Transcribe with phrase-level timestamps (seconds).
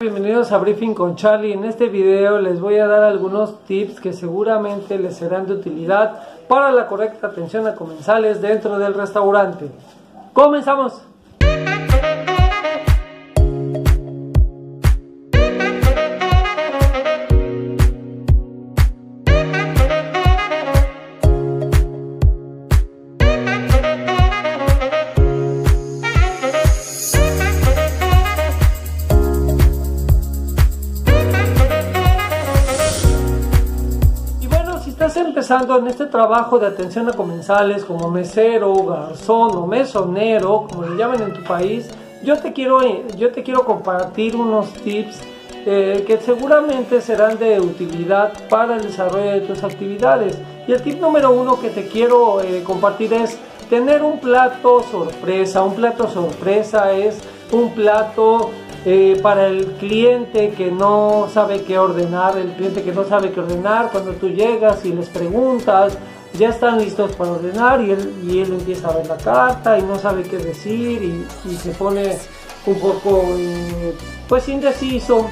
[0.00, 1.54] Bienvenidos a Briefing con Charlie.
[1.54, 6.22] En este video les voy a dar algunos tips que seguramente les serán de utilidad
[6.46, 9.68] para la correcta atención a comensales dentro del restaurante.
[10.32, 11.02] ¡Comenzamos!
[35.08, 40.84] Estás empezando en este trabajo de atención a comensales como mesero, garzón o mesonero, como
[40.84, 41.88] le llaman en tu país,
[42.22, 42.80] yo te quiero,
[43.16, 45.20] yo te quiero compartir unos tips
[45.64, 50.38] eh, que seguramente serán de utilidad para el desarrollo de tus actividades.
[50.66, 53.38] Y el tip número uno que te quiero eh, compartir es
[53.70, 55.62] tener un plato sorpresa.
[55.62, 57.18] Un plato sorpresa es
[57.50, 58.50] un plato
[58.90, 63.40] eh, para el cliente que no sabe qué ordenar, el cliente que no sabe qué
[63.40, 65.98] ordenar, cuando tú llegas y les preguntas,
[66.32, 69.82] ya están listos para ordenar y él, y él empieza a ver la carta y
[69.82, 72.16] no sabe qué decir y, se pone
[72.64, 73.94] un poco eh,
[74.26, 75.26] pues indeciso.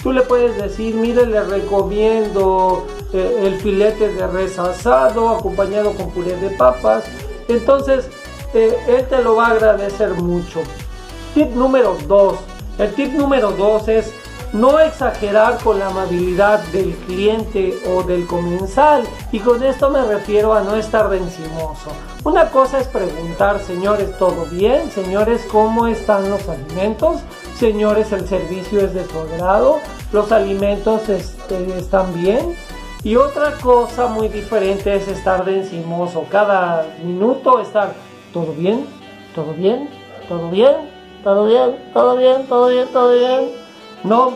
[0.00, 6.10] Tú le puedes decir, mire, le recomiendo eh, el filete de res asado acompañado con
[6.10, 7.06] puré de papas.
[7.48, 8.08] Entonces,
[8.54, 10.60] él te lo va a agradecer mucho.
[11.34, 14.12] Tip número 2 el tip número dos es
[14.52, 20.54] no exagerar con la amabilidad del cliente o del comensal y con esto me refiero
[20.54, 21.90] a no estar encimoso.
[22.24, 24.90] Una cosa es preguntar, señores, ¿todo bien?
[24.90, 27.20] Señores, ¿cómo están los alimentos?
[27.56, 29.80] Señores, ¿el servicio es de su agrado?
[30.12, 32.56] ¿Los alimentos este, están bien?
[33.04, 36.24] Y otra cosa muy diferente es estar de encimoso.
[36.30, 37.92] Cada minuto estar,
[38.32, 38.86] ¿todo bien?
[39.34, 39.88] ¿Todo bien?
[40.28, 40.97] ¿Todo bien?
[41.22, 43.50] Todo bien, todo bien, todo bien, todo bien.
[44.04, 44.34] No,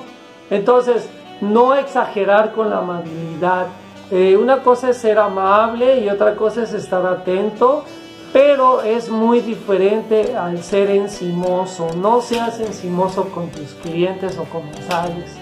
[0.51, 1.09] entonces,
[1.41, 3.67] no exagerar con la amabilidad.
[4.11, 7.85] Eh, una cosa es ser amable y otra cosa es estar atento,
[8.33, 11.89] pero es muy diferente al ser encimoso.
[11.97, 15.37] No seas encimoso con tus clientes o comensales.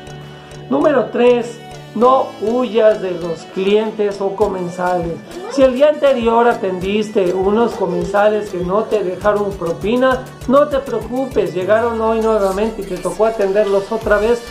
[0.69, 5.15] Número 3 no huyas de los clientes o comensales.
[5.53, 11.55] Si el día anterior atendiste unos comensales que no te dejaron propina, no te preocupes,
[11.55, 14.43] llegaron hoy nuevamente y te tocó atenderlos otra vez.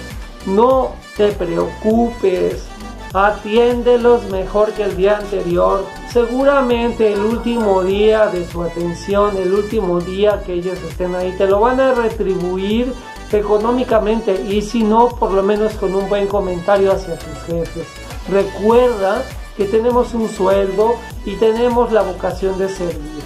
[0.45, 2.65] No te preocupes,
[3.13, 5.85] atiéndelos mejor que el día anterior.
[6.11, 11.47] Seguramente el último día de su atención, el último día que ellos estén ahí, te
[11.47, 12.93] lo van a retribuir
[13.37, 17.87] económicamente y si no, por lo menos con un buen comentario hacia sus jefes.
[18.29, 19.23] Recuerda
[19.55, 20.95] que tenemos un sueldo
[21.25, 23.23] y tenemos la vocación de servir.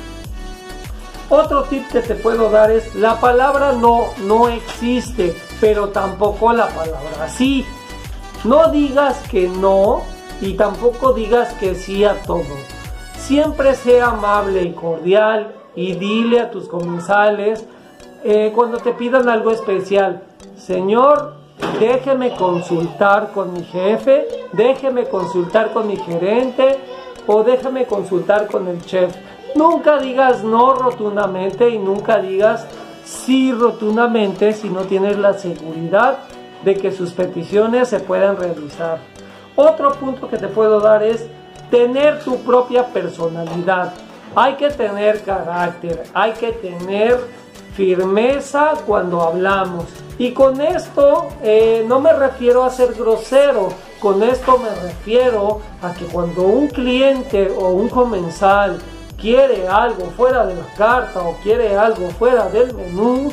[1.29, 6.67] Otro tip que te puedo dar es la palabra no no existe, pero tampoco la
[6.67, 7.65] palabra sí.
[8.43, 10.01] No digas que no
[10.41, 12.43] y tampoco digas que sí a todo.
[13.17, 17.65] Siempre sea amable y cordial y dile a tus comensales
[18.23, 20.23] eh, cuando te pidan algo especial,
[20.57, 21.34] Señor,
[21.79, 26.78] déjeme consultar con mi jefe, déjeme consultar con mi gerente
[27.28, 29.16] o déjeme consultar con el chef.
[29.56, 32.66] Nunca digas no rotundamente y nunca digas
[33.03, 36.19] sí rotundamente si no tienes la seguridad
[36.63, 39.00] de que sus peticiones se puedan realizar.
[39.56, 41.28] Otro punto que te puedo dar es
[41.69, 43.94] tener tu propia personalidad.
[44.35, 47.19] Hay que tener carácter, hay que tener
[47.75, 49.85] firmeza cuando hablamos.
[50.17, 53.69] Y con esto eh, no me refiero a ser grosero,
[54.00, 58.79] con esto me refiero a que cuando un cliente o un comensal
[59.19, 63.31] quiere algo fuera de la carta o quiere algo fuera del menú,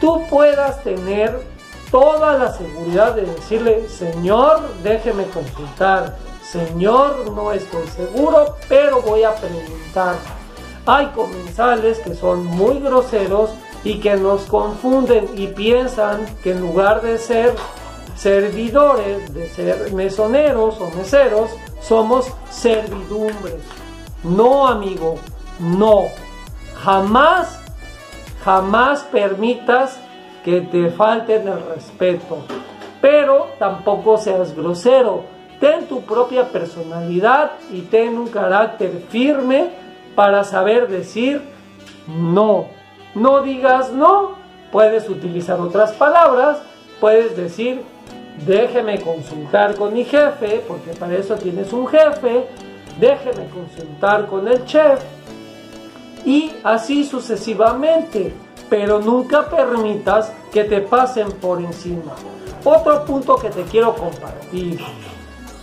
[0.00, 1.40] tú puedas tener
[1.90, 6.16] toda la seguridad de decirle, Señor, déjeme consultar.
[6.42, 10.16] Señor, no estoy seguro, pero voy a preguntar.
[10.86, 13.50] Hay comensales que son muy groseros
[13.84, 17.54] y que nos confunden y piensan que en lugar de ser
[18.16, 21.50] servidores, de ser mesoneros o meseros,
[21.80, 23.62] somos servidumbres.
[24.22, 25.16] No, amigo,
[25.58, 26.04] no.
[26.82, 27.60] Jamás,
[28.44, 29.98] jamás permitas
[30.44, 32.38] que te falten el respeto.
[33.00, 35.24] Pero tampoco seas grosero.
[35.58, 39.70] Ten tu propia personalidad y ten un carácter firme
[40.14, 41.42] para saber decir
[42.06, 42.79] no.
[43.14, 44.32] No digas no,
[44.70, 46.58] puedes utilizar otras palabras,
[47.00, 47.82] puedes decir
[48.46, 52.46] déjeme consultar con mi jefe, porque para eso tienes un jefe,
[52.98, 55.00] déjeme consultar con el chef
[56.24, 58.32] y así sucesivamente,
[58.68, 62.14] pero nunca permitas que te pasen por encima.
[62.64, 64.80] Otro punto que te quiero compartir.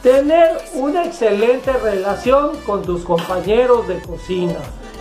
[0.02, 4.56] Tener una excelente relación con tus compañeros de cocina.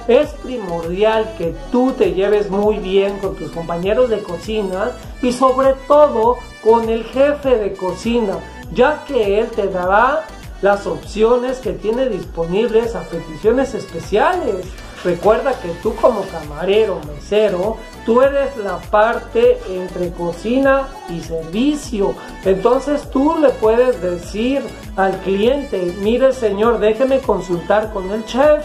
[0.08, 5.74] Es primordial que tú te lleves muy bien con tus compañeros de cocina y sobre
[5.88, 8.38] todo con el jefe de cocina,
[8.72, 10.24] ya que él te dará
[10.62, 14.66] las opciones que tiene disponibles a peticiones especiales.
[15.04, 22.14] Recuerda que tú como camarero, mesero, tú eres la parte entre cocina y servicio.
[22.44, 24.62] Entonces tú le puedes decir
[24.96, 28.64] al cliente, mire señor, déjeme consultar con el chef.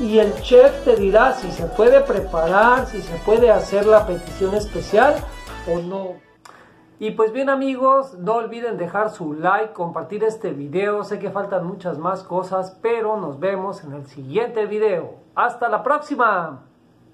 [0.00, 4.54] Y el chef te dirá si se puede preparar, si se puede hacer la petición
[4.54, 5.14] especial
[5.70, 6.14] o no.
[6.98, 11.04] Y pues bien amigos, no olviden dejar su like, compartir este video.
[11.04, 15.16] Sé que faltan muchas más cosas, pero nos vemos en el siguiente video.
[15.34, 16.69] ¡Hasta la próxima!